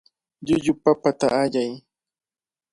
[0.45, 1.71] Llullu papata allay.